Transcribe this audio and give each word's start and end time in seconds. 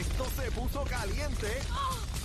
Esto 0.00 0.24
se 0.30 0.50
puso 0.52 0.84
caliente. 0.84 1.46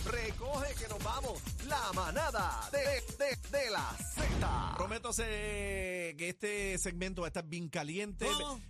Recoge 0.06 0.76
que 0.76 0.88
nos 0.88 1.04
vamos. 1.04 1.42
La 1.68 1.92
manada 1.94 2.70
de, 2.72 2.80
de, 2.80 3.58
de 3.58 3.72
la 3.72 3.98
Z. 4.14 4.74
Prometo 4.78 5.12
se- 5.12 6.14
que 6.18 6.30
este 6.30 6.78
segmento 6.78 7.22
va 7.24 7.28
a 7.28 7.30
estar 7.30 7.46
bien 7.46 7.70
caliente. 7.70 8.28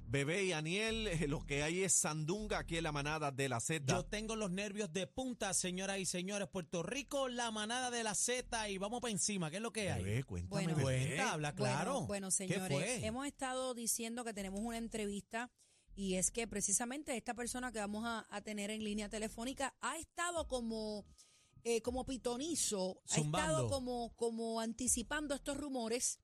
Bebé 0.07 0.45
y 0.45 0.53
Aniel, 0.53 1.07
eh, 1.07 1.27
lo 1.27 1.45
que 1.45 1.61
hay 1.61 1.83
es 1.83 1.93
sandunga 1.93 2.59
aquí 2.59 2.77
en 2.77 2.83
la 2.85 2.91
manada 2.93 3.31
de 3.31 3.49
la 3.49 3.59
Z. 3.59 3.85
Yo 3.93 4.05
tengo 4.05 4.35
los 4.37 4.49
nervios 4.49 4.91
de 4.93 5.07
punta, 5.07 5.53
señoras 5.53 5.99
y 5.99 6.05
señores. 6.05 6.47
Puerto 6.47 6.81
Rico, 6.81 7.27
la 7.27 7.51
manada 7.51 7.91
de 7.91 8.03
la 8.03 8.15
Z 8.15 8.69
y 8.69 8.77
vamos 8.77 9.01
para 9.01 9.11
encima. 9.11 9.51
¿Qué 9.51 9.57
es 9.57 9.61
lo 9.63 9.71
que 9.73 9.91
hay? 9.91 10.03
Bebé, 10.03 10.23
cuéntame. 10.23 10.63
Bueno. 10.73 10.77
bebé. 10.77 11.05
Cuenta, 11.07 11.33
habla 11.33 11.53
claro. 11.53 11.91
Bueno, 11.93 12.07
bueno, 12.07 12.27
¿Qué 12.29 12.33
señores, 12.35 12.69
fue? 12.69 13.05
hemos 13.05 13.27
estado 13.27 13.73
diciendo 13.73 14.23
que 14.23 14.33
tenemos 14.33 14.61
una 14.61 14.77
entrevista 14.77 15.51
y 15.95 16.15
es 16.15 16.31
que 16.31 16.47
precisamente 16.47 17.15
esta 17.15 17.33
persona 17.33 17.71
que 17.71 17.79
vamos 17.79 18.05
a, 18.05 18.27
a 18.29 18.41
tener 18.41 18.69
en 18.69 18.83
línea 18.83 19.09
telefónica 19.09 19.73
ha 19.81 19.97
estado 19.97 20.47
como, 20.47 21.05
eh, 21.63 21.81
como 21.81 22.05
pitonizo, 22.05 23.01
ha 23.09 23.17
estado 23.17 23.69
como, 23.69 24.13
como 24.15 24.59
anticipando 24.59 25.33
estos 25.33 25.57
rumores. 25.57 26.19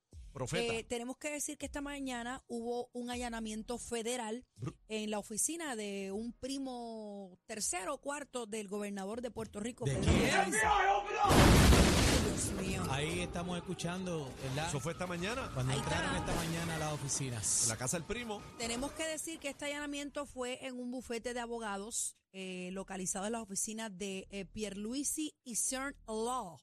Eh, 0.53 0.85
tenemos 0.85 1.17
que 1.17 1.29
decir 1.29 1.57
que 1.57 1.65
esta 1.65 1.81
mañana 1.81 2.43
hubo 2.47 2.89
un 2.93 3.09
allanamiento 3.09 3.77
federal 3.77 4.45
en 4.87 5.11
la 5.11 5.19
oficina 5.19 5.75
de 5.75 6.11
un 6.13 6.31
primo 6.31 7.37
tercero 7.47 7.95
o 7.95 7.97
cuarto 7.97 8.45
del 8.45 8.69
gobernador 8.69 9.21
de 9.21 9.29
Puerto 9.29 9.59
Rico. 9.59 9.83
¿De 9.85 9.95
Pedro. 9.95 10.59
Dios 12.49 12.53
mío. 12.67 12.83
Ahí 12.89 13.19
estamos 13.21 13.57
escuchando, 13.57 14.31
¿verdad? 14.43 14.67
Eso 14.69 14.79
fue 14.79 14.93
esta 14.93 15.07
mañana. 15.07 15.49
Cuando 15.53 15.73
Ahí 15.73 15.79
entraron 15.79 16.15
está. 16.15 16.31
esta 16.31 16.35
mañana 16.45 16.75
a 16.75 16.79
las 16.79 16.93
oficinas. 16.93 17.63
En 17.63 17.69
la 17.69 17.77
casa 17.77 17.97
del 17.97 18.05
primo. 18.05 18.41
Tenemos 18.57 18.91
que 18.93 19.05
decir 19.07 19.39
que 19.39 19.49
este 19.49 19.65
allanamiento 19.65 20.25
fue 20.25 20.65
en 20.65 20.79
un 20.79 20.91
bufete 20.91 21.33
de 21.33 21.39
abogados 21.39 22.15
eh, 22.33 22.69
localizado 22.73 23.25
en 23.25 23.33
las 23.33 23.41
oficinas 23.41 23.95
de 23.97 24.27
eh, 24.31 24.45
Pierluisi 24.45 25.35
y 25.43 25.55
CERN 25.55 25.95
Law. 26.07 26.57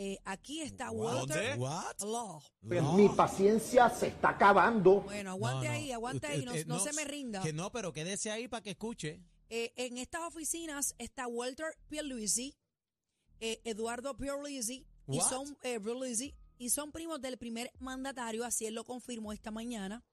Eh, 0.00 0.18
aquí 0.24 0.62
está 0.62 0.90
Walter 0.92 1.58
What? 1.58 2.00
Law. 2.02 2.40
Pues 2.66 2.82
No. 2.82 2.92
mi 2.94 3.08
paciencia 3.08 3.90
se 3.90 4.06
está 4.08 4.30
acabando. 4.30 5.00
Bueno, 5.00 5.30
aguante 5.30 5.66
No, 5.66 5.72
no. 5.72 5.76
ahí, 5.78 5.92
aguante 5.92 6.26
ahí, 6.28 6.44
no 6.66 6.78
se 6.78 6.92
me 6.92 7.04
rinda. 7.04 7.42
Que 7.42 7.52
no, 7.52 7.70
pero 7.72 7.92
quédese 7.92 8.30
ahí 8.30 8.46
para 8.48 8.62
que 8.62 8.70
escuche. 8.70 9.20
Eh, 9.50 9.72
en 9.76 9.96
estas 9.98 10.22
oficinas 10.22 10.94
está 10.98 11.26
Walter 11.26 11.74
Pierluisi, 11.88 12.54
eh, 13.40 13.60
Eduardo 13.64 14.16
Pierluisi 14.16 14.86
y 15.06 15.18
What? 15.18 15.28
son 15.30 15.58
eh, 15.62 15.80
Pierluisi, 15.80 16.34
y 16.58 16.70
son 16.70 16.92
primos 16.92 17.20
del 17.20 17.38
primer 17.38 17.72
mandatario, 17.78 18.44
así 18.44 18.66
él 18.66 18.74
lo 18.74 18.84
confirmó 18.84 19.32
esta 19.32 19.50
mañana. 19.50 20.04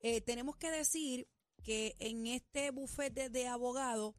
Eh, 0.00 0.20
tenemos 0.20 0.56
que 0.56 0.70
decir 0.70 1.28
que 1.62 1.94
en 2.00 2.26
este 2.26 2.70
bufete 2.70 3.28
de 3.28 3.46
abogados, 3.46 4.14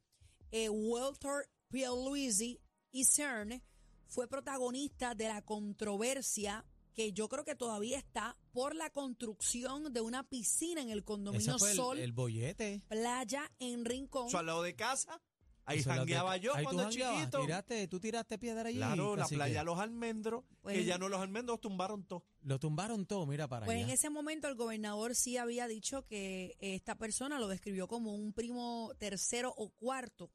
eh, 0.50 0.68
Walter 0.68 1.50
Pierluisi 1.68 2.60
y 2.90 3.04
CERN 3.04 3.62
fue 4.06 4.28
protagonista 4.28 5.14
de 5.14 5.28
la 5.28 5.42
controversia 5.42 6.64
que 6.94 7.12
yo 7.12 7.28
creo 7.28 7.44
que 7.44 7.56
todavía 7.56 7.98
está 7.98 8.38
por 8.52 8.76
la 8.76 8.88
construcción 8.90 9.92
de 9.92 10.00
una 10.00 10.22
piscina 10.22 10.80
en 10.80 10.90
el 10.90 11.02
condominio 11.04 11.56
Ese 11.56 11.58
fue 11.58 11.70
el, 11.72 11.76
Sol 11.76 11.98
el 11.98 12.12
bollete. 12.12 12.82
Playa 12.88 13.50
en 13.58 13.84
Rincón. 13.84 14.28
Eso 14.28 14.38
al 14.38 14.46
lado 14.46 14.62
de 14.62 14.76
casa. 14.76 15.20
Ahí 15.66 15.82
jangueaba 15.82 16.34
que- 16.34 16.40
yo 16.40 16.54
ahí 16.54 16.62
tú 16.62 16.64
cuando 16.64 16.82
jangueabas, 16.84 17.18
chiquito. 17.20 17.40
Tiraste, 17.42 17.88
tú 17.88 18.00
tiraste 18.00 18.38
piedra 18.38 18.68
allí. 18.68 18.76
Claro, 18.78 19.16
la 19.16 19.26
playa 19.26 19.62
Los 19.64 19.78
Almendros. 19.78 20.44
que 20.44 20.56
Pues- 20.62 20.86
ya 20.86 20.98
no 20.98 21.08
los 21.08 21.20
almendros 21.20 21.60
tumbaron 21.60 22.04
todo. 22.04 22.24
Lo 22.42 22.58
tumbaron 22.60 23.06
todo, 23.06 23.24
mira 23.26 23.48
para 23.48 23.64
Pues 23.66 23.78
en 23.78 23.84
allá. 23.84 23.94
ese 23.94 24.10
momento 24.10 24.48
el 24.48 24.54
gobernador 24.56 25.14
sí 25.14 25.36
había 25.38 25.66
dicho 25.66 26.06
que 26.06 26.56
esta 26.60 26.96
persona 26.96 27.38
lo 27.38 27.48
describió 27.48 27.88
como 27.88 28.14
un 28.14 28.32
primo 28.32 28.92
tercero 28.98 29.54
o 29.56 29.70
cuarto. 29.70 30.30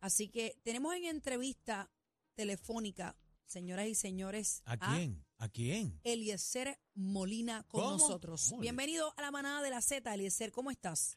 Así 0.00 0.28
que 0.28 0.60
tenemos 0.64 0.94
en 0.94 1.04
entrevista 1.06 1.90
telefónica, 2.34 3.16
señoras 3.46 3.86
y 3.86 3.94
señores, 3.94 4.62
¿A 4.66 4.76
quién? 4.76 5.24
¿A 5.38 5.48
quién? 5.48 6.00
Eliezer 6.04 6.78
Molina 6.94 7.64
con 7.68 7.80
¿Cómo? 7.82 7.92
nosotros. 7.98 8.48
¿Cómo? 8.50 8.60
Bienvenido 8.60 9.14
a 9.16 9.22
la 9.22 9.30
manada 9.30 9.62
de 9.62 9.70
la 9.70 9.80
Z, 9.80 10.12
Eliezer, 10.12 10.52
¿cómo 10.52 10.70
estás? 10.70 11.16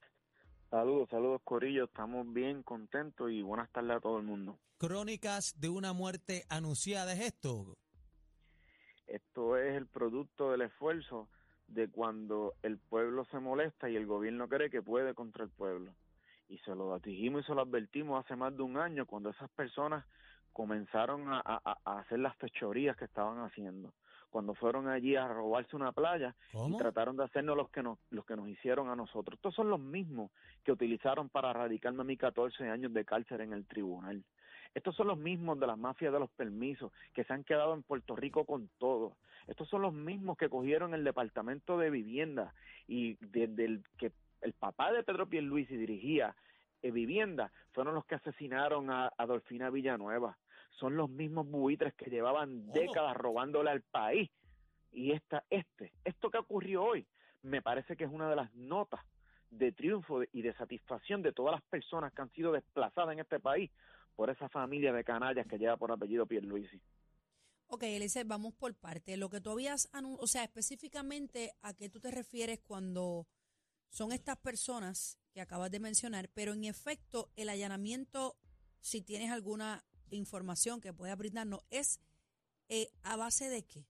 Saludos, 0.78 1.10
saludos 1.10 1.42
Corillo, 1.44 1.86
estamos 1.86 2.32
bien 2.32 2.62
contentos 2.62 3.32
y 3.32 3.42
buenas 3.42 3.68
tardes 3.72 3.98
a 3.98 4.00
todo 4.00 4.20
el 4.20 4.24
mundo. 4.26 4.60
Crónicas 4.78 5.60
de 5.60 5.70
una 5.70 5.92
muerte 5.92 6.44
anunciada, 6.50 7.14
¿es 7.14 7.20
esto? 7.22 7.74
Esto 9.08 9.58
es 9.58 9.76
el 9.76 9.88
producto 9.88 10.52
del 10.52 10.62
esfuerzo 10.62 11.30
de 11.68 11.90
cuando 11.90 12.54
el 12.62 12.78
pueblo 12.78 13.26
se 13.26 13.40
molesta 13.40 13.90
y 13.90 13.96
el 13.96 14.06
gobierno 14.06 14.48
cree 14.48 14.70
que 14.70 14.84
puede 14.84 15.16
contra 15.16 15.44
el 15.46 15.50
pueblo. 15.50 15.96
Y 16.48 16.60
se 16.60 16.76
lo 16.76 16.96
dijimos 17.00 17.42
y 17.42 17.48
se 17.48 17.56
lo 17.56 17.62
advertimos 17.62 18.24
hace 18.24 18.36
más 18.36 18.56
de 18.56 18.62
un 18.62 18.78
año 18.78 19.08
cuando 19.08 19.32
esas 19.32 19.50
personas 19.50 20.06
comenzaron 20.54 21.28
a, 21.34 21.42
a- 21.44 21.80
a 21.86 22.00
hacer 22.02 22.20
las 22.20 22.38
fechorías 22.38 22.96
que 22.98 23.06
estaban 23.06 23.40
haciendo. 23.40 23.96
Cuando 24.30 24.54
fueron 24.54 24.88
allí 24.88 25.16
a 25.16 25.28
robarse 25.28 25.76
una 25.76 25.92
playa 25.92 26.36
¿Cómo? 26.52 26.76
y 26.76 26.78
trataron 26.78 27.18
de 27.18 27.24
hacernos 27.24 27.58
los 27.58 27.70
que 27.70 27.82
nos 27.82 27.98
los 28.10 28.26
que 28.26 28.36
nos 28.36 28.48
hicieron 28.50 28.90
a 28.90 28.96
nosotros. 28.96 29.38
Estos 29.38 29.56
son 29.56 29.70
los 29.70 29.80
mismos 29.80 30.32
que 30.64 30.72
utilizaron 30.72 31.30
para 31.30 31.54
radicarme 31.54 32.02
a 32.02 32.06
mí 32.06 32.18
14 32.18 32.70
años 32.70 32.94
de 32.94 33.06
cárcel 33.06 33.42
en 33.42 33.54
el 33.54 33.66
tribunal. 33.66 34.24
Estos 34.76 34.96
son 34.96 35.08
los 35.08 35.18
mismos 35.18 35.60
de 35.60 35.68
las 35.68 35.78
mafias 35.78 36.14
de 36.14 36.20
los 36.20 36.30
permisos 36.32 36.92
que 37.14 37.24
se 37.24 37.34
han 37.34 37.44
quedado 37.44 37.74
en 37.74 37.84
Puerto 37.84 38.16
Rico 38.16 38.46
con 38.46 38.70
todo. 38.78 39.16
Estos 39.48 39.68
son 39.70 39.82
los 39.82 39.94
mismos 39.94 40.38
que 40.38 40.50
cogieron 40.50 40.94
el 40.94 41.04
departamento 41.04 41.78
de 41.78 41.90
vivienda 41.90 42.54
y 42.88 43.16
desde 43.22 43.66
el 43.66 43.84
que 43.98 44.12
el 44.42 44.54
papá 44.54 44.92
de 44.92 45.04
Pedro 45.04 45.28
Pierluisi 45.28 45.76
dirigía 45.78 46.36
eh, 46.82 46.92
vivienda 46.92 47.52
fueron 47.72 47.96
los 47.96 48.06
que 48.06 48.16
asesinaron 48.16 48.92
a 48.92 49.12
Adolfina 49.18 49.70
Villanueva. 49.70 50.38
Son 50.80 50.96
los 50.96 51.10
mismos 51.10 51.48
buitres 51.48 51.94
que 51.96 52.10
llevaban 52.10 52.72
décadas 52.72 53.16
robándole 53.18 53.70
al 53.72 53.82
país. 53.82 54.30
Y 54.92 55.12
esta, 55.12 55.44
este, 55.50 55.94
esto 56.04 56.30
que 56.30 56.38
ocurrió 56.38 56.84
hoy, 56.84 57.08
me 57.42 57.62
parece 57.62 57.96
que 57.96 58.04
es 58.04 58.12
una 58.12 58.30
de 58.30 58.36
las 58.36 58.54
notas 58.54 59.02
de 59.50 59.72
triunfo 59.72 60.24
y 60.32 60.42
de 60.42 60.54
satisfacción 60.54 61.22
de 61.22 61.32
todas 61.32 61.54
las 61.54 61.64
personas 61.64 62.14
que 62.14 62.22
han 62.22 62.32
sido 62.32 62.52
desplazadas 62.52 63.14
en 63.14 63.20
este 63.20 63.40
país 63.40 63.72
por 64.16 64.30
esa 64.30 64.50
familia 64.50 64.92
de 64.92 65.04
canallas 65.04 65.48
que 65.48 65.58
lleva 65.58 65.78
por 65.78 65.92
apellido 65.92 66.26
Pierluisi. 66.26 66.82
Ok, 67.68 67.84
Eliezer, 67.84 68.26
vamos 68.26 68.54
por 68.54 68.74
parte. 68.76 69.18
Lo 69.18 69.30
que 69.30 69.42
tú 69.42 69.52
habías 69.52 69.90
anunciado, 69.94 70.24
o 70.24 70.28
sea, 70.28 70.44
específicamente 70.44 71.54
a 71.62 71.74
qué 71.74 71.90
tú 71.90 72.00
te 72.00 72.12
refieres 72.12 72.60
cuando 72.60 73.28
son 73.90 74.12
estas 74.12 74.38
personas 74.38 75.20
que 75.34 75.42
acabas 75.42 75.70
de 75.70 75.80
mencionar, 75.80 76.30
pero 76.34 76.54
en 76.54 76.64
efecto, 76.64 77.30
el 77.36 77.50
allanamiento, 77.50 78.38
si 78.80 79.02
tienes 79.02 79.32
alguna 79.32 79.84
información 80.12 80.82
que 80.82 80.94
pueda 80.94 81.16
brindarnos, 81.16 81.62
es 81.70 82.00
eh, 82.70 82.90
a 83.04 83.16
base 83.16 83.50
de 83.50 83.64
qué? 83.66 83.86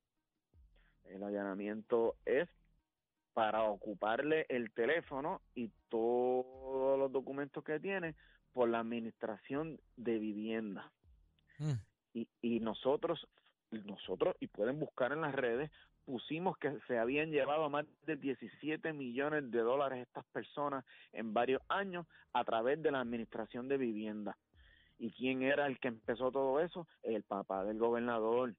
El 1.05 1.23
allanamiento 1.23 2.15
es 2.25 2.49
para 3.33 3.63
ocuparle 3.63 4.45
el 4.49 4.71
teléfono 4.71 5.41
y 5.55 5.71
todos 5.89 6.97
los 6.97 7.11
documentos 7.11 7.63
que 7.63 7.79
tiene 7.79 8.15
por 8.51 8.69
la 8.69 8.79
administración 8.79 9.79
de 9.95 10.17
vivienda. 10.17 10.91
Mm. 11.59 11.73
y, 12.13 12.27
y 12.41 12.59
nosotros, 12.59 13.27
nosotros, 13.71 14.35
y 14.39 14.45
pueden 14.47 14.79
buscar 14.79 15.11
en 15.11 15.21
las 15.21 15.33
redes, 15.33 15.71
pusimos 16.07 16.57
que 16.57 16.79
se 16.87 16.97
habían 16.97 17.31
llevado 17.31 17.69
más 17.69 17.85
de 18.05 18.15
17 18.15 18.93
millones 18.93 19.51
de 19.51 19.59
dólares 19.59 20.07
estas 20.07 20.25
personas 20.27 20.85
en 21.11 21.33
varios 21.33 21.61
años 21.67 22.07
a 22.31 22.45
través 22.45 22.81
de 22.81 22.91
la 22.91 23.01
administración 23.01 23.67
de 23.67 23.77
vivienda. 23.77 24.37
¿Y 24.99 25.11
quién 25.11 25.43
era 25.43 25.67
el 25.67 25.79
que 25.79 25.89
empezó 25.89 26.31
todo 26.31 26.59
eso? 26.59 26.87
El 27.03 27.23
papá 27.23 27.63
del 27.63 27.77
gobernador. 27.77 28.53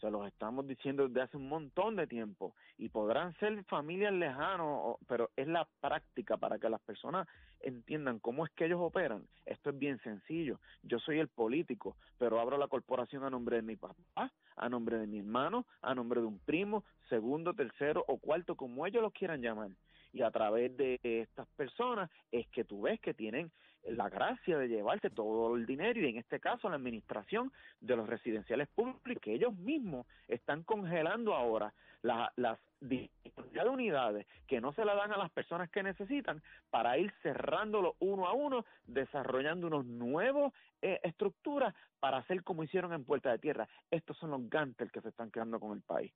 Se 0.00 0.10
los 0.12 0.28
estamos 0.28 0.66
diciendo 0.66 1.08
desde 1.08 1.22
hace 1.22 1.36
un 1.36 1.48
montón 1.48 1.96
de 1.96 2.06
tiempo. 2.06 2.54
Y 2.76 2.88
podrán 2.88 3.34
ser 3.38 3.64
familias 3.64 4.12
lejanas, 4.12 4.60
o- 4.60 4.98
pero 5.08 5.30
es 5.36 5.48
la 5.48 5.66
práctica 5.80 6.36
para 6.36 6.58
que 6.58 6.68
las 6.68 6.80
personas 6.82 7.26
entiendan 7.60 8.20
cómo 8.20 8.44
es 8.46 8.52
que 8.52 8.66
ellos 8.66 8.80
operan. 8.80 9.26
Esto 9.44 9.70
es 9.70 9.78
bien 9.78 9.98
sencillo. 10.02 10.60
Yo 10.84 11.00
soy 11.00 11.18
el 11.18 11.26
político, 11.26 11.96
pero 12.16 12.38
abro 12.38 12.56
la 12.58 12.68
corporación 12.68 13.24
a 13.24 13.30
nombre 13.30 13.56
de 13.56 13.62
mi 13.62 13.74
papá, 13.74 14.32
a 14.56 14.68
nombre 14.68 14.98
de 14.98 15.08
mi 15.08 15.18
hermano, 15.18 15.66
a 15.82 15.94
nombre 15.96 16.20
de 16.20 16.26
un 16.28 16.38
primo, 16.38 16.84
segundo, 17.08 17.52
tercero 17.54 18.04
o 18.06 18.18
cuarto, 18.18 18.54
como 18.54 18.86
ellos 18.86 19.02
lo 19.02 19.10
quieran 19.10 19.42
llamar. 19.42 19.70
Y 20.12 20.22
a 20.22 20.30
través 20.30 20.76
de 20.76 20.98
estas 21.02 21.48
personas 21.56 22.08
es 22.30 22.46
que 22.48 22.64
tú 22.64 22.82
ves 22.82 23.00
que 23.00 23.14
tienen 23.14 23.50
la 23.84 24.08
gracia 24.08 24.58
de 24.58 24.68
llevarse 24.68 25.08
todo 25.10 25.56
el 25.56 25.64
dinero 25.66 26.00
y 26.00 26.08
en 26.10 26.18
este 26.18 26.40
caso 26.40 26.68
la 26.68 26.76
administración 26.76 27.52
de 27.80 27.96
los 27.96 28.08
residenciales 28.08 28.68
públicos 28.68 29.22
que 29.22 29.34
ellos 29.34 29.54
mismos 29.56 30.06
están 30.26 30.62
congelando 30.62 31.34
ahora 31.34 31.72
la- 32.02 32.32
las 32.36 32.58
disponibilidad 32.80 33.64
de 33.64 33.70
unidades 33.70 34.26
que 34.46 34.60
no 34.60 34.72
se 34.72 34.84
la 34.84 34.94
dan 34.94 35.12
a 35.12 35.16
las 35.16 35.30
personas 35.30 35.68
que 35.70 35.82
necesitan 35.82 36.42
para 36.70 36.96
ir 36.98 37.12
cerrándolo 37.22 37.96
uno 37.98 38.26
a 38.28 38.34
uno, 38.34 38.64
desarrollando 38.86 39.66
unos 39.66 39.84
nuevos 39.86 40.52
eh, 40.80 41.00
estructuras 41.02 41.74
para 41.98 42.18
hacer 42.18 42.44
como 42.44 42.62
hicieron 42.62 42.92
en 42.92 43.04
Puerta 43.04 43.32
de 43.32 43.38
Tierra. 43.40 43.68
Estos 43.90 44.16
son 44.18 44.30
los 44.30 44.48
gantes 44.48 44.92
que 44.92 45.00
se 45.00 45.08
están 45.08 45.30
quedando 45.32 45.58
con 45.58 45.76
el 45.76 45.82
país. 45.82 46.12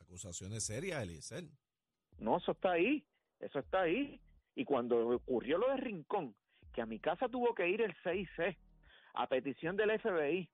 Acusaciones 0.00 0.64
serias, 0.66 1.02
Eliezer. 1.02 1.44
No, 2.18 2.36
eso 2.36 2.52
está 2.52 2.72
ahí, 2.72 3.02
eso 3.40 3.58
está 3.58 3.82
ahí. 3.82 4.20
Y 4.54 4.64
cuando 4.64 5.08
ocurrió 5.16 5.58
lo 5.58 5.68
de 5.70 5.76
Rincón, 5.78 6.34
que 6.76 6.82
a 6.82 6.86
mi 6.86 6.98
casa 6.98 7.28
tuvo 7.30 7.54
que 7.54 7.66
ir 7.68 7.80
el 7.80 7.94
6C 8.04 8.54
a 9.14 9.26
petición 9.26 9.76
del 9.76 9.98
FBI 9.98 10.46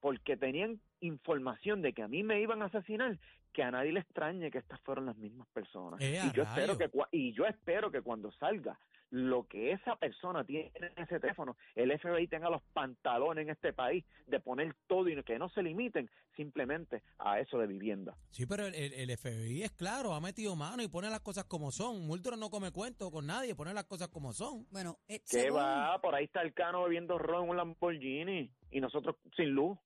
porque 0.00 0.34
tenían 0.36 0.80
información 1.00 1.82
de 1.82 1.92
que 1.92 2.02
a 2.02 2.08
mí 2.08 2.22
me 2.22 2.40
iban 2.40 2.62
a 2.62 2.66
asesinar, 2.66 3.18
que 3.56 3.62
a 3.62 3.70
nadie 3.70 3.90
le 3.90 4.00
extrañe 4.00 4.50
que 4.50 4.58
estas 4.58 4.78
fueron 4.82 5.06
las 5.06 5.16
mismas 5.16 5.48
personas. 5.48 5.98
¡Eh, 6.02 6.20
y 6.22 6.36
yo 6.36 6.42
espero 6.42 6.76
que 6.76 6.90
y 7.10 7.32
yo 7.32 7.46
espero 7.46 7.90
que 7.90 8.02
cuando 8.02 8.30
salga 8.32 8.78
lo 9.08 9.46
que 9.46 9.72
esa 9.72 9.96
persona 9.96 10.44
tiene 10.44 10.72
en 10.74 10.92
ese 11.02 11.18
teléfono, 11.20 11.56
el 11.74 11.90
FBI 11.98 12.28
tenga 12.28 12.50
los 12.50 12.60
pantalones 12.74 13.44
en 13.44 13.50
este 13.50 13.72
país 13.72 14.04
de 14.26 14.40
poner 14.40 14.74
todo 14.86 15.08
y 15.08 15.22
que 15.22 15.38
no 15.38 15.48
se 15.48 15.62
limiten 15.62 16.10
simplemente 16.36 17.02
a 17.18 17.40
eso 17.40 17.56
de 17.56 17.66
vivienda. 17.66 18.14
Sí, 18.30 18.44
pero 18.44 18.66
el, 18.66 18.74
el- 18.74 18.92
el 18.92 19.16
FBI 19.16 19.62
es 19.62 19.72
claro, 19.72 20.12
ha 20.12 20.20
metido 20.20 20.54
mano 20.54 20.82
y 20.82 20.88
pone 20.88 21.08
las 21.08 21.20
cosas 21.20 21.44
como 21.44 21.70
son. 21.72 22.06
Multro 22.06 22.36
no 22.36 22.50
come 22.50 22.72
cuento 22.72 23.10
con 23.10 23.26
nadie, 23.26 23.54
pone 23.54 23.72
las 23.72 23.84
cosas 23.84 24.08
como 24.08 24.34
son. 24.34 24.66
Bueno, 24.70 24.98
eh, 25.08 25.20
¿Qué 25.20 25.44
según- 25.44 25.60
va? 25.60 25.98
Por 26.02 26.14
ahí 26.14 26.24
está 26.26 26.42
el 26.42 26.52
cano 26.52 26.82
bebiendo 26.84 27.16
ron 27.16 27.44
en 27.44 27.50
un 27.50 27.56
Lamborghini 27.56 28.50
y 28.70 28.80
nosotros 28.82 29.16
sin 29.34 29.48
luz. 29.50 29.78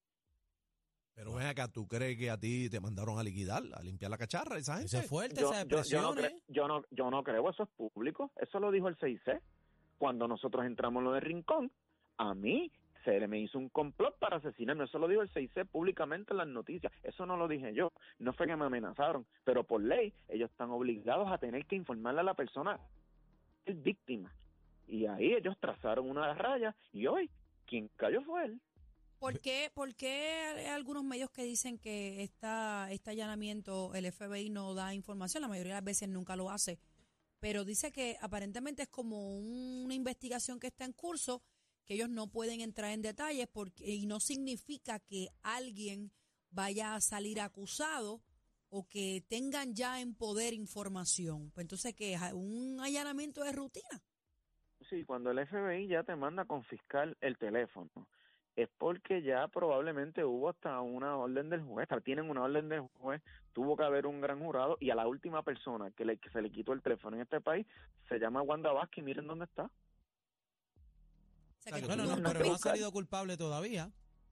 Pero 1.14 1.34
ven 1.34 1.46
acá, 1.46 1.68
¿tú 1.68 1.86
crees 1.86 2.16
que 2.16 2.30
a 2.30 2.38
ti 2.38 2.70
te 2.70 2.80
mandaron 2.80 3.18
a 3.18 3.22
liquidar, 3.22 3.62
a 3.74 3.82
limpiar 3.82 4.10
la 4.10 4.16
cacharra 4.18 4.56
esa 4.56 4.74
gente? 4.74 4.86
Eso 4.86 4.98
es 4.98 5.08
fuerte, 5.08 5.40
Yo, 5.40 5.50
esas 5.52 5.66
yo- 5.68 5.82
yo 5.82 6.02
no 6.02 6.14
cre- 6.14 6.42
yo, 6.48 6.68
no, 6.68 6.84
yo 6.90 7.10
no 7.10 7.22
creo, 7.22 7.50
eso 7.50 7.64
es 7.64 7.68
público. 7.70 8.30
Eso 8.36 8.58
lo 8.60 8.70
dijo 8.70 8.88
el 8.88 8.96
6C. 8.98 9.40
Cuando 9.98 10.26
nosotros 10.26 10.64
entramos 10.64 11.00
en 11.00 11.04
lo 11.04 11.12
de 11.12 11.20
Rincón, 11.20 11.70
a 12.16 12.32
mí 12.34 12.72
se 13.04 13.26
me 13.28 13.38
hizo 13.40 13.58
un 13.58 13.68
complot 13.68 14.18
para 14.18 14.36
asesinarme. 14.38 14.84
Eso 14.84 14.98
lo 14.98 15.08
dijo 15.08 15.20
el 15.22 15.30
6C 15.32 15.64
públicamente 15.66 16.32
en 16.32 16.38
las 16.38 16.46
noticias. 16.48 16.92
Eso 17.02 17.26
no 17.26 17.36
lo 17.36 17.48
dije 17.48 17.74
yo. 17.74 17.92
No 18.18 18.32
fue 18.32 18.46
que 18.46 18.56
me 18.56 18.64
amenazaron. 18.64 19.26
Pero 19.44 19.64
por 19.64 19.82
ley, 19.82 20.14
ellos 20.28 20.50
están 20.50 20.70
obligados 20.70 21.30
a 21.30 21.38
tener 21.38 21.66
que 21.66 21.76
informarle 21.76 22.20
a 22.20 22.24
la 22.24 22.34
persona 22.34 22.78
que 23.64 23.72
es 23.72 23.82
víctima. 23.82 24.32
Y 24.86 25.06
ahí 25.06 25.34
ellos 25.34 25.56
trazaron 25.60 26.08
una 26.08 26.32
raya 26.34 26.74
y 26.92 27.06
hoy 27.06 27.30
quien 27.66 27.88
cayó 27.96 28.22
fue 28.22 28.46
él. 28.46 28.60
¿Por 29.20 29.38
qué, 29.38 29.70
por 29.74 29.94
qué 29.94 30.30
hay 30.56 30.66
algunos 30.66 31.04
medios 31.04 31.30
que 31.30 31.42
dicen 31.44 31.78
que 31.78 32.22
esta, 32.22 32.90
este 32.90 33.10
allanamiento 33.10 33.94
el 33.94 34.06
FBI 34.06 34.48
no 34.48 34.72
da 34.74 34.94
información? 34.94 35.42
La 35.42 35.48
mayoría 35.48 35.74
de 35.74 35.76
las 35.76 35.84
veces 35.84 36.08
nunca 36.08 36.36
lo 36.36 36.50
hace. 36.50 36.78
Pero 37.38 37.66
dice 37.66 37.92
que 37.92 38.16
aparentemente 38.22 38.82
es 38.84 38.88
como 38.88 39.36
un- 39.36 39.82
una 39.84 39.94
investigación 39.94 40.58
que 40.58 40.68
está 40.68 40.86
en 40.86 40.94
curso, 40.94 41.42
que 41.84 41.94
ellos 41.94 42.08
no 42.08 42.28
pueden 42.28 42.62
entrar 42.62 42.92
en 42.92 43.02
detalles 43.02 43.46
porque, 43.46 43.86
y 43.94 44.06
no 44.06 44.20
significa 44.20 44.98
que 45.00 45.28
alguien 45.42 46.10
vaya 46.50 46.94
a 46.94 47.00
salir 47.02 47.42
acusado 47.42 48.22
o 48.70 48.88
que 48.88 49.22
tengan 49.28 49.74
ya 49.74 50.00
en 50.00 50.14
poder 50.14 50.54
información. 50.54 51.50
Pues 51.50 51.64
entonces, 51.64 51.94
que 51.94 52.16
un 52.32 52.78
allanamiento 52.80 53.44
de 53.44 53.52
rutina. 53.52 54.02
Sí, 54.88 55.04
cuando 55.04 55.30
el 55.30 55.40
FBI 55.40 55.88
ya 55.88 56.04
te 56.04 56.16
manda 56.16 56.42
a 56.44 56.46
confiscar 56.46 57.14
el 57.20 57.36
teléfono, 57.36 57.90
es 58.62 58.68
porque 58.78 59.22
ya 59.22 59.48
probablemente 59.48 60.24
hubo 60.24 60.48
hasta 60.50 60.80
una 60.80 61.16
orden 61.16 61.50
del 61.50 61.62
juez, 61.62 61.84
hasta 61.84 62.00
tienen 62.00 62.28
una 62.28 62.42
orden 62.42 62.68
del 62.68 62.80
juez, 63.00 63.22
tuvo 63.52 63.76
que 63.76 63.84
haber 63.84 64.06
un 64.06 64.20
gran 64.20 64.40
jurado 64.40 64.76
y 64.80 64.90
a 64.90 64.94
la 64.94 65.06
última 65.06 65.42
persona 65.42 65.90
que, 65.92 66.04
le, 66.04 66.18
que 66.18 66.30
se 66.30 66.42
le 66.42 66.50
quitó 66.50 66.72
el 66.72 66.82
teléfono 66.82 67.16
en 67.16 67.22
este 67.22 67.40
país 67.40 67.66
se 68.08 68.18
llama 68.18 68.42
Wanda 68.42 68.72
Vázquez, 68.72 69.04
miren 69.04 69.26
dónde 69.26 69.44
está. 69.44 69.64
O 69.64 69.70
sea, 71.62 71.80
que 71.80 71.86
Bueno, 71.86 72.04
tú 72.04 72.10
no, 72.10 72.16
no 72.16 72.28
pero 72.32 72.44
no 72.44 72.54
ha 72.54 72.58
salido 72.58 72.90
culpable 72.92 73.36
todavía. 73.36 73.90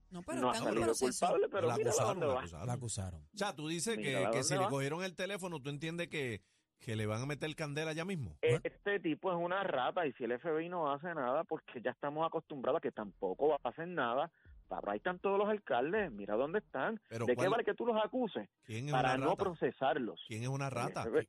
No, 0.09 0.23
pero 0.23 0.41
no 0.41 0.49
ha 0.49 0.55
salido 0.55 0.85
proceso. 0.85 1.27
culpable, 1.27 1.49
pero 1.49 1.67
la 1.67 1.77
mira 1.77 1.91
acusaron, 1.91 2.19
dónde 2.19 2.27
la 2.27 2.33
va. 2.33 2.39
acusaron. 2.39 2.67
La 2.67 2.73
acusaron. 2.73 3.21
O 3.33 3.37
sea, 3.37 3.55
tú 3.55 3.67
dices 3.67 3.97
Mira, 3.97 4.19
que, 4.19 4.25
¿a 4.25 4.31
que 4.31 4.43
si 4.43 4.57
le 4.57 4.67
cogieron 4.67 5.03
el 5.03 5.15
teléfono, 5.15 5.61
tú 5.61 5.69
entiendes 5.69 6.07
que, 6.09 6.41
que 6.79 6.95
le 6.95 7.05
van 7.05 7.21
a 7.21 7.25
meter 7.25 7.53
candela 7.55 7.93
ya 7.93 8.05
mismo. 8.05 8.37
E- 8.41 8.59
Este 8.63 8.99
tipo 8.99 9.31
es 9.31 9.37
una 9.37 9.63
rata 9.63 10.05
y 10.07 10.13
si 10.13 10.23
el 10.23 10.31
FBI 10.39 10.69
no 10.69 10.91
hace 10.91 11.13
nada, 11.13 11.43
porque 11.43 11.81
ya 11.81 11.91
estamos 11.91 12.25
acostumbrados 12.25 12.79
a 12.79 12.81
que 12.81 12.91
tampoco 12.91 13.49
va 13.49 13.57
a 13.63 13.69
hacer 13.69 13.87
nada. 13.87 14.31
Para 14.67 14.91
ahí 14.91 14.97
están 14.97 15.19
todos 15.19 15.37
los 15.39 15.49
alcaldes, 15.49 16.11
mira 16.11 16.35
dónde 16.35 16.59
están. 16.59 16.99
Pero 17.07 17.25
¿De 17.25 17.31
qué 17.33 17.35
¿cuál- 17.37 17.49
vale 17.49 17.63
que 17.63 17.73
tú 17.73 17.85
los 17.85 17.97
acuses? 18.03 18.47
¿Quién 18.63 18.85
es 18.87 18.91
Para 18.91 19.17
no 19.17 19.31
rata? 19.31 19.43
procesarlos. 19.43 20.23
¿Quién 20.27 20.43
es 20.43 20.49
una 20.49 20.69
rata? 20.69 21.05
Eh, 21.15 21.27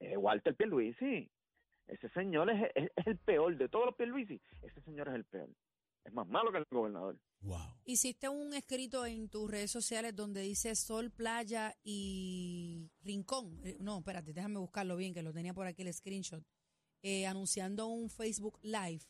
eh, 0.00 0.16
Walter 0.16 0.54
Pierluisi. 0.54 1.30
Ese 1.86 2.08
señor 2.10 2.50
es, 2.50 2.70
es- 2.74 2.90
es 2.96 3.06
el 3.06 3.16
peor 3.18 3.56
de 3.56 3.68
todos 3.68 3.86
los 3.86 3.94
Pierluisi. 3.96 4.40
Ese 4.62 4.80
señor 4.82 5.08
es 5.08 5.14
el 5.14 5.24
peor. 5.24 5.48
Es 6.06 6.12
más 6.12 6.26
malo 6.28 6.52
que 6.52 6.58
el 6.58 6.64
gobernador. 6.70 7.18
Wow. 7.40 7.58
Hiciste 7.84 8.28
un 8.28 8.54
escrito 8.54 9.04
en 9.06 9.28
tus 9.28 9.50
redes 9.50 9.70
sociales 9.70 10.14
donde 10.14 10.40
dice 10.40 10.74
Sol, 10.76 11.10
Playa 11.10 11.76
y 11.82 12.88
Rincón. 13.02 13.60
Eh, 13.64 13.76
No, 13.80 13.98
espérate, 13.98 14.32
déjame 14.32 14.58
buscarlo 14.58 14.96
bien, 14.96 15.12
que 15.12 15.22
lo 15.22 15.32
tenía 15.32 15.52
por 15.52 15.66
aquí 15.66 15.82
el 15.82 15.92
screenshot. 15.92 16.44
Eh, 17.02 17.26
anunciando 17.26 17.86
un 17.88 18.08
Facebook 18.08 18.58
Live. 18.62 19.02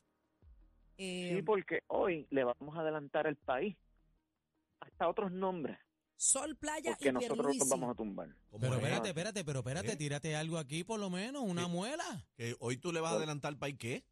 Eh, 0.99 1.35
Sí, 1.37 1.43
porque 1.43 1.81
hoy 1.89 2.27
le 2.31 2.45
vamos 2.45 2.77
a 2.77 2.81
adelantar 2.81 3.27
el 3.27 3.37
país. 3.37 3.77
Hasta 4.81 5.09
otros 5.09 5.31
nombres. 5.33 5.79
Sol, 6.19 6.57
Playa 6.57 6.93
Porque 6.93 7.11
y 7.11 7.13
nosotros 7.13 7.57
los 7.59 7.69
vamos 7.69 7.91
a 7.91 7.95
tumbar. 7.95 8.29
¿Cómo 8.51 8.61
Pero 8.61 8.75
es? 8.75 8.79
espérate, 8.83 9.09
espérate, 9.09 9.45
pero 9.45 9.59
espérate, 9.59 9.93
¿Eh? 9.93 9.97
tírate 9.97 10.35
algo 10.35 10.57
aquí 10.57 10.83
por 10.83 10.99
lo 10.99 11.11
menos, 11.11 11.43
una 11.43 11.65
¿Qué? 11.67 11.69
muela. 11.69 12.27
Que 12.37 12.57
hoy 12.61 12.79
tú 12.79 12.91
le 12.91 13.01
vas 13.01 13.13
a 13.13 13.17
adelantar 13.17 13.59
para 13.59 13.73
qué? 13.77 14.03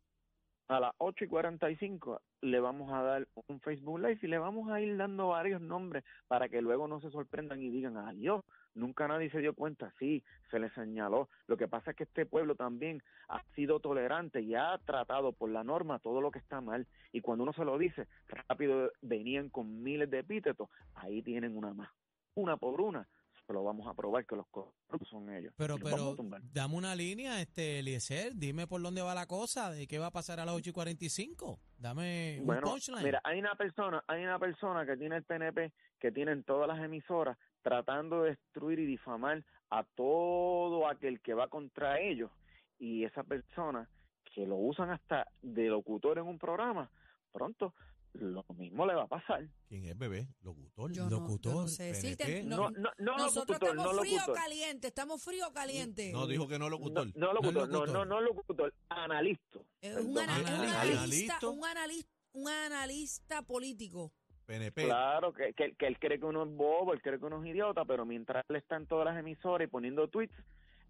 A 0.68 0.80
las 0.80 0.92
8 0.98 1.24
y 1.24 1.28
45 1.28 2.20
le 2.44 2.60
vamos 2.60 2.92
a 2.92 3.02
dar 3.02 3.26
un 3.46 3.58
Facebook 3.60 3.98
Live 3.98 4.18
y 4.22 4.26
le 4.26 4.38
vamos 4.38 4.70
a 4.70 4.80
ir 4.80 4.96
dando 4.96 5.28
varios 5.28 5.62
nombres 5.62 6.04
para 6.28 6.48
que 6.48 6.60
luego 6.60 6.86
no 6.86 7.00
se 7.00 7.10
sorprendan 7.10 7.62
y 7.62 7.70
digan, 7.70 7.96
ay 7.96 8.18
Dios, 8.18 8.44
nunca 8.74 9.08
nadie 9.08 9.30
se 9.30 9.38
dio 9.38 9.54
cuenta. 9.54 9.92
Sí, 9.98 10.22
se 10.50 10.58
le 10.58 10.68
señaló. 10.70 11.30
Lo 11.46 11.56
que 11.56 11.68
pasa 11.68 11.92
es 11.92 11.96
que 11.96 12.04
este 12.04 12.26
pueblo 12.26 12.54
también 12.54 13.02
ha 13.28 13.42
sido 13.54 13.80
tolerante 13.80 14.42
y 14.42 14.54
ha 14.54 14.78
tratado 14.84 15.32
por 15.32 15.48
la 15.48 15.64
norma 15.64 15.98
todo 16.00 16.20
lo 16.20 16.30
que 16.30 16.38
está 16.38 16.60
mal. 16.60 16.86
Y 17.12 17.22
cuando 17.22 17.44
uno 17.44 17.54
se 17.54 17.64
lo 17.64 17.78
dice, 17.78 18.06
rápido 18.28 18.92
venían 19.00 19.48
con 19.48 19.82
miles 19.82 20.10
de 20.10 20.18
epítetos. 20.18 20.68
Ahí 20.94 21.22
tienen 21.22 21.56
una 21.56 21.72
más. 21.72 21.90
Una 22.34 22.58
por 22.58 22.80
una. 22.80 23.08
Se 23.46 23.52
lo 23.52 23.62
vamos 23.62 23.86
a 23.86 23.94
probar 23.94 24.24
que 24.24 24.36
los 24.36 24.46
corruptos 24.48 25.08
son 25.08 25.28
ellos. 25.34 25.52
Pero, 25.56 25.76
pero, 25.76 26.16
dame 26.52 26.76
una 26.76 26.94
línea, 26.94 27.40
este, 27.40 27.80
Eliezer, 27.80 28.34
dime 28.34 28.66
por 28.66 28.80
dónde 28.80 29.02
va 29.02 29.14
la 29.14 29.26
cosa, 29.26 29.70
de 29.70 29.86
qué 29.86 29.98
va 29.98 30.06
a 30.06 30.10
pasar 30.10 30.40
a 30.40 30.46
las 30.46 30.54
8 30.54 30.70
y 30.70 30.72
45. 30.72 31.60
Dame 31.78 32.38
un 32.40 32.46
Bueno, 32.46 32.62
punchline. 32.62 33.04
mira, 33.04 33.20
hay 33.22 33.38
una 33.38 33.54
persona, 33.54 34.02
hay 34.06 34.24
una 34.24 34.38
persona 34.38 34.86
que 34.86 34.96
tiene 34.96 35.16
el 35.16 35.24
PNP, 35.24 35.72
que 35.98 36.10
tienen 36.10 36.44
todas 36.44 36.68
las 36.68 36.82
emisoras 36.82 37.36
tratando 37.62 38.22
de 38.22 38.30
destruir 38.30 38.78
y 38.78 38.86
difamar 38.86 39.44
a 39.70 39.84
todo 39.84 40.88
aquel 40.88 41.20
que 41.20 41.34
va 41.34 41.48
contra 41.48 42.00
ellos 42.00 42.30
y 42.78 43.04
esa 43.04 43.24
persona 43.24 43.88
que 44.34 44.46
lo 44.46 44.56
usan 44.56 44.90
hasta 44.90 45.28
de 45.42 45.68
locutor 45.68 46.18
en 46.18 46.24
un 46.24 46.38
programa, 46.38 46.90
pronto 47.32 47.74
lo 48.14 48.44
mismo 48.56 48.86
le 48.86 48.94
va 48.94 49.02
a 49.02 49.06
pasar. 49.08 49.48
¿Quién 49.68 49.84
es 49.86 49.98
bebé? 49.98 50.28
Locutor. 50.42 50.92
Yo 50.92 51.04
no- 51.04 51.10
yo 51.10 51.16
no, 51.16 51.22
Locutor, 51.26 51.68
sé 51.68 51.84
decirte. 51.84 52.44
No, 52.44 52.70
no, 52.70 52.90
no 52.98 53.16
nosotros 53.16 53.58
locutor, 53.60 53.68
estamos 53.76 53.94
no 53.94 54.00
frío 54.00 54.12
o 54.14 54.16
locutor. 54.20 54.34
caliente, 54.36 54.86
estamos 54.88 55.22
frío 55.24 55.48
o 55.48 55.52
caliente. 55.52 56.12
No, 56.12 56.26
dijo 56.26 56.46
que 56.48 56.58
no 56.58 56.68
locutor. 56.70 57.08
No, 57.16 57.26
no 57.28 57.32
locutor, 57.34 57.54
no, 57.68 57.78
locutor. 57.80 57.88
no, 57.92 58.04
no 58.04 58.20
locutor, 58.20 58.74
analista. 58.88 59.58
Es 59.80 59.96
un, 59.96 60.10
un 60.12 60.18
analista. 60.18 61.48
un 61.48 61.64
analista, 61.64 62.08
un 62.32 62.48
analista 62.48 63.42
político. 63.42 64.12
PNP. 64.46 64.84
Claro, 64.84 65.32
que, 65.32 65.54
que, 65.54 65.74
que 65.74 65.86
él 65.86 65.98
cree 65.98 66.18
que 66.20 66.26
uno 66.26 66.44
es 66.44 66.50
bobo, 66.54 66.92
él 66.92 67.00
cree 67.02 67.18
que 67.18 67.24
uno 67.24 67.42
es 67.42 67.50
idiota, 67.50 67.84
pero 67.84 68.04
mientras 68.04 68.44
él 68.50 68.56
está 68.56 68.76
en 68.76 68.86
todas 68.86 69.06
las 69.06 69.18
emisoras 69.18 69.66
y 69.66 69.70
poniendo 69.70 70.06
tweets, 70.08 70.34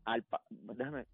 al 0.04 0.24
pa- 0.24 0.42
déjame, 0.50 1.06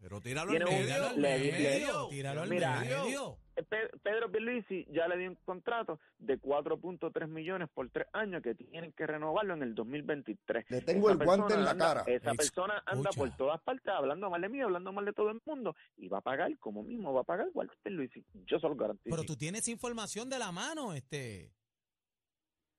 Pero 0.00 0.20
tíralo 0.20 0.52
un- 0.52 0.58
medio. 0.58 1.06
Al 1.08 1.20
le- 1.20 1.52
medio, 1.52 2.08
tíralo 2.08 2.42
al 2.42 2.48
Mira, 2.48 2.80
medio. 2.80 3.38
Pe- 3.68 3.90
Pedro 4.02 4.32
Pierluisi 4.32 4.86
ya 4.90 5.06
le 5.08 5.18
dio 5.18 5.28
un 5.28 5.36
contrato 5.44 6.00
de 6.18 6.38
4.3 6.38 7.28
millones 7.28 7.68
por 7.72 7.90
tres 7.90 8.06
años 8.14 8.42
que 8.42 8.54
tienen 8.54 8.92
que 8.92 9.06
renovarlo 9.06 9.52
en 9.54 9.62
el 9.62 9.74
2023. 9.74 10.64
Le 10.70 10.80
tengo 10.80 11.10
el 11.10 11.18
guante 11.18 11.52
en 11.54 11.64
la 11.64 11.72
anda- 11.72 11.86
cara. 11.86 12.00
Esa 12.06 12.30
Ex- 12.30 12.36
persona 12.50 12.82
anda 12.86 13.10
por 13.10 13.30
todas 13.36 13.60
partes 13.60 13.86
hablando 13.88 14.30
mal 14.30 14.40
de 14.40 14.48
mí, 14.48 14.60
hablando 14.62 14.90
mal 14.92 15.04
de 15.04 15.12
todo 15.12 15.30
el 15.30 15.40
mundo 15.44 15.76
y 15.98 16.08
va 16.08 16.18
a 16.18 16.22
pagar 16.22 16.56
como 16.58 16.82
mismo 16.82 17.12
va 17.12 17.20
a 17.20 17.24
pagar 17.24 17.48
Walter 17.52 17.76
Pierluisi. 17.82 18.24
Yo 18.46 18.58
se 18.58 18.66
lo 18.66 18.74
garantizo. 18.74 19.14
Pero 19.14 19.24
tú 19.24 19.36
tienes 19.36 19.68
información 19.68 20.30
de 20.30 20.38
la 20.38 20.50
mano, 20.50 20.94
este. 20.94 21.52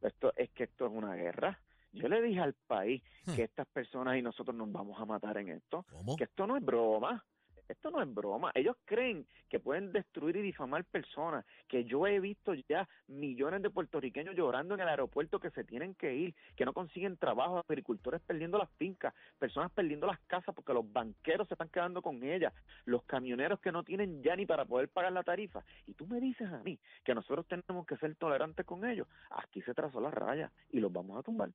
Esto 0.01 0.33
es 0.35 0.49
que 0.51 0.63
esto 0.65 0.87
es 0.87 0.91
una 0.91 1.13
guerra. 1.15 1.61
Yo 1.93 2.07
le 2.07 2.21
dije 2.21 2.39
al 2.39 2.53
país 2.67 3.01
Hmm. 3.25 3.35
que 3.35 3.43
estas 3.43 3.67
personas 3.67 4.17
y 4.17 4.21
nosotros 4.21 4.55
nos 4.55 4.71
vamos 4.71 4.99
a 4.99 5.05
matar 5.05 5.37
en 5.37 5.49
esto. 5.49 5.85
¿Cómo? 5.89 6.17
que 6.17 6.25
esto 6.25 6.45
no 6.45 6.57
es 6.57 6.65
broma. 6.65 7.23
Esto 7.69 7.89
no 7.89 8.01
es 8.01 8.13
broma. 8.13 8.51
Ellos 8.55 8.75
creen 8.83 9.25
que 9.49 9.57
pueden 9.61 9.93
destruir 9.93 10.35
y 10.35 10.41
difamar 10.41 10.83
personas. 10.83 11.45
Que 11.69 11.85
yo 11.85 12.05
he 12.05 12.19
visto 12.19 12.53
ya 12.67 12.87
millones 13.07 13.61
de 13.61 13.69
puertorriqueños 13.69 14.35
llorando 14.35 14.75
en 14.75 14.81
el 14.81 14.89
aeropuerto 14.89 15.39
que 15.39 15.49
se 15.51 15.63
tienen 15.63 15.95
que 15.95 16.13
ir, 16.13 16.35
que 16.57 16.65
no 16.65 16.73
consiguen 16.73 17.15
trabajo, 17.15 17.59
agricultores 17.59 18.19
perdiendo 18.21 18.57
las 18.57 18.69
fincas, 18.71 19.13
personas 19.39 19.71
perdiendo 19.71 20.05
las 20.07 20.19
casas 20.27 20.53
porque 20.53 20.73
los 20.73 20.91
banqueros 20.91 21.47
se 21.47 21.53
están 21.53 21.69
quedando 21.69 22.01
con 22.01 22.21
ellas, 22.21 22.53
los 22.83 23.03
camioneros 23.03 23.61
que 23.61 23.71
no 23.71 23.83
tienen 23.83 24.21
ya 24.21 24.35
ni 24.35 24.45
para 24.45 24.65
poder 24.65 24.89
pagar 24.89 25.13
la 25.13 25.23
tarifa. 25.23 25.63
Y 25.87 25.93
tú 25.93 26.05
me 26.05 26.19
dices 26.19 26.51
a 26.51 26.61
mí 26.63 26.77
que 27.05 27.15
nosotros 27.15 27.47
tenemos 27.47 27.87
que 27.87 27.95
ser 27.95 28.13
tolerantes 28.15 28.65
con 28.65 28.83
ellos. 28.85 29.07
Aquí 29.31 29.61
se 29.61 29.73
trazó 29.73 30.01
la 30.01 30.11
raya 30.11 30.51
y 30.69 30.81
los 30.81 30.91
vamos 30.91 31.17
a 31.17 31.23
tumbar. 31.23 31.49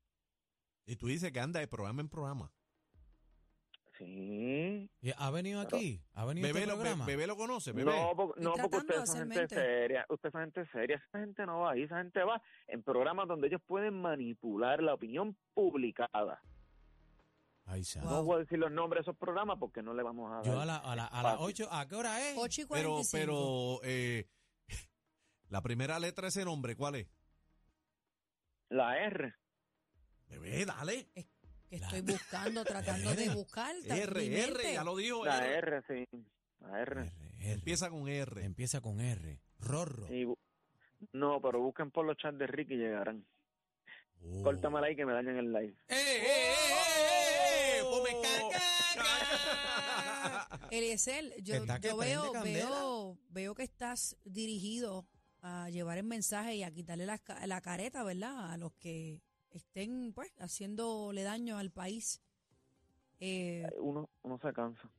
Y 0.88 0.96
tú 0.96 1.06
dices 1.06 1.30
que 1.32 1.38
anda 1.40 1.60
de 1.60 1.68
programa 1.68 2.00
en 2.00 2.08
programa. 2.08 2.50
Sí. 3.98 4.88
¿Y 5.02 5.10
¿Ha 5.16 5.30
venido 5.30 5.60
aquí? 5.60 6.00
¿Ha 6.14 6.24
venido 6.24 6.46
a 6.46 6.48
Bebé 6.52 6.60
este 6.60 6.70
lo, 6.70 6.76
be- 6.76 6.82
programa? 6.84 7.04
bebé 7.06 7.26
lo 7.26 7.36
conoce, 7.36 7.72
bebé. 7.72 7.90
No, 7.92 8.14
porque, 8.16 8.40
no, 8.40 8.52
porque 8.54 8.68
tratando 8.68 8.78
ustedes 8.78 9.00
de 9.00 9.06
son 9.06 9.16
gente 9.18 9.38
mente. 9.40 9.54
seria. 9.56 10.06
Ustedes 10.08 10.32
son 10.32 10.40
gente 10.42 10.66
seria. 10.72 10.96
Esa 11.08 11.18
gente 11.18 11.46
no 11.46 11.60
va 11.60 11.72
ahí. 11.72 11.82
Esa 11.82 11.98
gente 11.98 12.22
va 12.22 12.40
en 12.68 12.82
programas 12.84 13.26
donde 13.26 13.48
ellos 13.48 13.60
pueden 13.66 14.00
manipular 14.00 14.82
la 14.82 14.94
opinión 14.94 15.36
publicada. 15.52 16.40
Ay, 17.66 17.82
santo. 17.84 18.08
No 18.08 18.22
voy 18.24 18.36
a 18.36 18.38
decir 18.38 18.58
los 18.58 18.70
nombres 18.70 19.00
de 19.04 19.10
esos 19.10 19.18
programas 19.18 19.58
porque 19.58 19.82
no 19.82 19.92
le 19.92 20.02
vamos 20.02 20.30
a 20.30 20.36
dar. 20.36 20.44
Yo 20.46 20.60
a, 20.60 20.64
la, 20.64 20.76
a, 20.76 20.96
la- 20.96 21.06
a 21.06 21.22
las 21.22 21.32
Fácil. 21.38 21.64
8, 21.66 21.68
¿a 21.72 21.88
qué 21.88 21.94
hora 21.96 22.30
es? 22.30 22.36
8 22.38 22.60
y 22.62 22.66
pero, 22.66 22.90
45. 23.02 23.10
pero, 23.12 23.80
eh, 23.82 24.28
la 25.50 25.60
primera 25.60 25.98
letra 25.98 26.22
de 26.22 26.28
ese 26.28 26.44
nombre, 26.44 26.76
¿cuál 26.76 26.94
es? 26.94 27.08
La 28.70 28.96
R. 28.98 29.34
Bebé, 30.28 30.64
dale. 30.64 31.08
que 31.68 31.76
estoy 31.76 32.00
buscando, 32.02 32.64
tratando 32.64 33.14
de 33.14 33.28
buscar. 33.30 33.74
R. 33.84 34.44
R, 34.44 34.72
ya 34.72 34.84
lo 34.84 34.96
dijo. 34.96 35.24
La 35.24 35.46
R. 35.46 35.76
R, 35.76 35.82
sí. 35.88 36.08
La 36.60 36.80
R. 36.80 37.00
R, 37.00 37.12
R. 37.40 37.52
Empieza 37.52 37.90
con 37.90 38.08
R. 38.08 38.44
Empieza 38.44 38.80
con 38.80 39.00
R. 39.00 39.40
Rorro. 39.60 40.12
Y 40.14 40.26
no, 41.12 41.40
pero 41.40 41.60
busquen 41.60 41.90
por 41.90 42.04
los 42.04 42.16
chats 42.16 42.38
de 42.38 42.46
Ricky 42.46 42.74
y 42.74 42.78
llegarán. 42.78 43.24
Oh. 44.20 44.42
Córtamela 44.42 44.86
ahí 44.88 44.96
que 44.96 45.06
me 45.06 45.12
dañan 45.12 45.36
el 45.36 45.52
live. 45.52 45.74
¡Eh, 45.88 45.94
eh, 45.94 46.22
eh, 46.26 46.54
eh, 46.70 47.78
eh! 47.78 47.82
Ponme 47.82 48.10
caca. 48.22 48.58
Eliezer, 50.70 51.34
yo, 51.42 51.64
yo 51.80 51.96
veo, 51.96 52.32
veo, 52.42 53.18
veo 53.30 53.54
que 53.54 53.62
estás 53.62 54.16
dirigido 54.24 55.06
a 55.40 55.70
llevar 55.70 55.98
el 55.98 56.04
mensaje 56.04 56.56
y 56.56 56.62
a 56.64 56.70
quitarle 56.70 57.06
la, 57.06 57.20
la 57.46 57.60
careta, 57.60 58.02
¿verdad? 58.02 58.52
A 58.52 58.56
los 58.56 58.72
que 58.74 59.22
estén, 59.58 60.12
pues, 60.14 60.32
haciéndole 60.38 61.22
daño 61.22 61.58
al 61.58 61.70
país. 61.70 62.22
Eh, 63.20 63.68
Uno, 63.80 64.08
uno 64.22 64.38
se 64.38 64.52
cansa. 64.52 64.90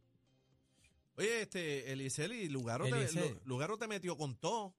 Oye, 1.17 1.41
este, 1.41 1.91
Eliezer, 1.91 2.31
y 2.31 2.47
Lugaro 2.47 2.85
te, 2.85 3.41
Lugaro 3.43 3.77
te 3.77 3.87
metió 3.87 4.15
con 4.15 4.35
todo. 4.37 4.73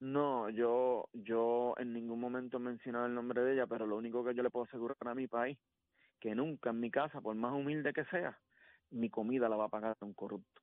No, 0.00 0.50
yo, 0.50 1.08
yo 1.12 1.74
en 1.78 1.92
ningún 1.92 2.20
momento 2.20 2.56
he 2.56 2.60
mencionado 2.60 3.06
el 3.06 3.14
nombre 3.14 3.42
de 3.42 3.54
ella, 3.54 3.66
pero 3.66 3.86
lo 3.86 3.96
único 3.96 4.24
que 4.24 4.34
yo 4.34 4.42
le 4.42 4.50
puedo 4.50 4.66
asegurar 4.66 4.96
a 5.00 5.14
mi 5.14 5.26
país, 5.26 5.58
que 6.20 6.34
nunca 6.34 6.70
en 6.70 6.80
mi 6.80 6.90
casa, 6.90 7.20
por 7.20 7.34
más 7.36 7.52
humilde 7.52 7.92
que 7.92 8.04
sea, 8.06 8.38
mi 8.90 9.08
comida 9.08 9.48
la 9.48 9.56
va 9.56 9.66
a 9.66 9.68
pagar 9.68 9.96
un 10.00 10.12
corrupto. 10.12 10.62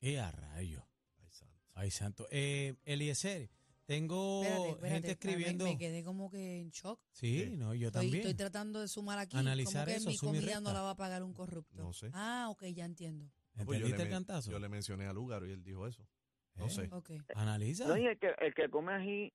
¡Eh, 0.00 0.18
a 0.18 0.30
rayo! 0.30 0.86
Ay, 1.18 1.30
santo. 1.30 1.60
Ay, 1.74 1.90
santo. 1.90 2.26
Eh, 2.30 2.74
Eliezer, 2.84 3.50
tengo 3.86 4.42
espérate, 4.42 4.68
espérate, 4.70 4.90
gente 4.94 5.10
escribiendo. 5.12 5.64
Me, 5.64 5.70
me 5.72 5.78
quedé 5.78 6.02
como 6.04 6.30
que 6.30 6.60
en 6.60 6.70
shock. 6.70 7.00
Sí, 7.12 7.44
Sí. 7.44 7.56
no, 7.56 7.74
yo 7.74 7.88
Estoy, 7.88 8.02
también. 8.02 8.20
estoy 8.22 8.34
tratando 8.34 8.80
de 8.80 8.88
sumar 8.88 9.18
aquí. 9.18 9.36
Analizar 9.36 9.84
como 9.84 9.86
que 9.86 9.94
eso, 9.96 10.08
mi 10.10 10.18
comida 10.18 10.60
no 10.60 10.72
la 10.72 10.82
va 10.82 10.90
a 10.90 10.96
pagar 10.96 11.22
un 11.22 11.32
corrupto. 11.34 11.82
No 11.82 11.92
sé. 11.92 12.10
Ah, 12.12 12.48
ok, 12.50 12.64
ya 12.66 12.84
entiendo. 12.84 13.26
Pues 13.54 13.66
yo, 13.80 13.86
¿Entendiste 13.86 13.96
le, 13.98 14.02
el 14.02 14.08
me- 14.08 14.14
cantazo? 14.14 14.50
yo 14.50 14.58
le 14.58 14.68
mencioné 14.68 15.06
a 15.06 15.12
Lugaro 15.12 15.46
y 15.46 15.52
él 15.52 15.62
dijo 15.62 15.86
eso. 15.86 16.06
No 16.56 16.66
Eh, 16.66 16.70
sé. 16.70 16.88
Ok. 16.92 17.10
Analiza. 17.34 17.86
No, 17.86 17.96
y 17.96 18.06
el 18.06 18.18
que, 18.18 18.28
el 18.40 18.54
que 18.54 18.68
come 18.70 18.92
ají 18.94 19.32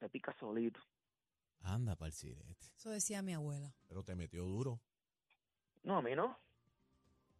se 0.00 0.08
pica 0.08 0.34
solito. 0.38 0.80
Anda, 1.60 1.94
pa'l 1.96 2.12
sirete. 2.12 2.66
Eso 2.76 2.90
decía 2.90 3.22
mi 3.22 3.34
abuela. 3.34 3.74
Pero 3.88 4.02
te 4.02 4.14
metió 4.16 4.44
duro. 4.44 4.80
No, 5.82 5.98
a 5.98 6.02
mí 6.02 6.14
no. 6.14 6.38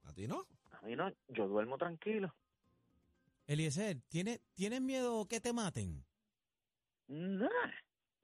¿A 0.04 0.12
ti 0.12 0.26
no? 0.26 0.46
A 0.72 0.80
mí 0.82 0.94
no. 0.96 1.10
Yo 1.28 1.46
duermo 1.48 1.76
tranquilo. 1.78 2.34
Eliezer, 3.46 4.00
¿tienes, 4.08 4.40
¿tienes 4.54 4.80
miedo 4.80 5.26
que 5.26 5.40
te 5.40 5.52
maten? 5.52 6.04
Nah, 7.12 7.70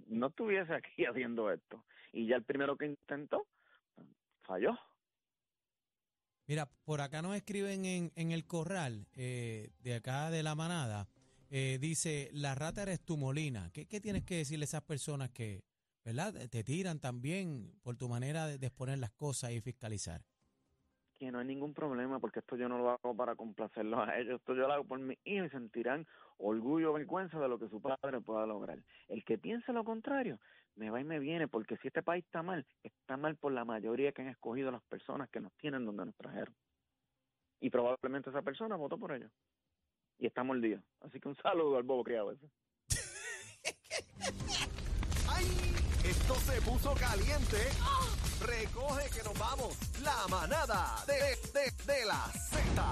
no 0.07 0.29
estuviese 0.29 0.73
aquí 0.73 1.05
haciendo 1.05 1.53
esto. 1.53 1.85
Y 2.13 2.27
ya 2.27 2.37
el 2.37 2.45
primero 2.45 2.77
que 2.77 2.87
intentó, 2.87 3.47
falló. 4.43 4.79
Mira, 6.47 6.67
por 6.85 7.03
acá 7.03 7.21
nos 7.21 7.37
escriben 7.37 7.85
en, 7.85 8.33
el 8.33 8.47
corral 8.47 9.07
eh, 9.15 9.71
de 9.81 9.97
acá 9.97 10.31
de 10.31 10.43
la 10.43 10.55
manada. 10.55 11.07
eh, 11.51 11.77
dice, 11.79 12.31
la 12.33 12.55
rata 12.55 12.83
eres 12.83 13.05
tu 13.05 13.19
molina. 13.19 13.71
¿Qué, 13.75 13.87
¿Qué 13.87 14.01
tienes 14.01 14.25
que 14.25 14.37
decirle 14.37 14.63
a 14.63 14.65
esas 14.65 14.83
personas 14.83 15.31
que, 15.31 15.65
verdad, 16.03 16.49
te 16.49 16.65
tiran 16.65 16.99
también 16.99 17.79
por 17.83 17.97
tu 17.97 18.09
manera 18.09 18.47
de, 18.47 18.57
de 18.57 18.67
exponer 18.69 18.99
las 18.99 19.11
cosas 19.11 19.51
y 19.53 19.61
fiscalizar? 19.61 20.25
Que 21.19 21.33
no 21.33 21.41
hay 21.41 21.47
ningún 21.47 21.75
problema 21.75 22.21
porque 22.21 22.39
esto 22.39 22.57
yo 22.57 22.69
no 22.69 22.79
lo 22.79 22.91
hago 22.91 23.17
para 23.17 23.35
complacerlos 23.35 24.09
a 24.09 24.19
ellos. 24.19 24.41
Esto 24.41 24.55
yo 24.55 24.69
lo 24.69 24.73
hago 24.73 24.85
por 24.85 25.01
mis 25.01 25.19
hijos 25.25 25.49
y 25.49 25.51
sentirán 25.51 26.07
orgullo 26.39 26.91
o 26.91 26.95
vergüenza 26.95 27.41
de 27.41 27.49
lo 27.49 27.59
que 27.59 27.69
su 27.69 27.81
padre 27.81 28.21
pueda 28.21 28.47
lograr. 28.47 28.79
El 29.09 29.25
que 29.25 29.37
piense 29.37 29.73
lo 29.73 29.83
contrario, 29.83 30.39
me 30.77 30.91
va 30.91 31.01
y 31.01 31.05
me 31.05 31.19
viene 31.19 31.49
porque 31.49 31.77
si 31.79 31.89
este 31.89 32.03
país 32.03 32.25
está 32.25 32.43
mal, 32.43 32.65
está 32.85 33.17
mal 33.17 33.37
por 33.37 33.53
la 33.53 33.65
mayoría 33.65 34.13
que 34.13 34.23
han 34.23 34.29
escogido 34.29 34.71
las 34.71 34.83
personas 34.85 35.29
que 35.31 35.41
nos 35.41 35.53
tienen 35.55 35.85
donde 35.85 36.07
nos 36.07 36.15
trajeron. 36.15 36.55
Y 37.61 37.71
probablemente 37.71 38.31
esa 38.31 38.43
persona 38.43 38.77
votó 38.77 38.97
por 38.97 39.13
ellos. 39.13 39.33
Y 40.19 40.27
está 40.27 40.45
mordido. 40.45 40.81
Así 41.01 41.19
que 41.19 41.29
un 41.29 41.37
saludo 41.37 41.77
al 41.77 41.83
bobo 41.83 42.05
criado 42.05 42.31
ese. 42.31 42.49
¡Ay! 45.29 45.79
Esto 46.05 46.35
se 46.35 46.61
puso 46.63 46.95
caliente. 46.95 47.57
Recoge 48.41 49.11
que 49.11 49.23
nos 49.23 49.39
vamos. 49.39 49.77
La 50.03 50.27
manada 50.29 51.05
de, 51.07 51.37
de, 51.87 52.05
la 52.05 52.31
Z. 52.51 52.89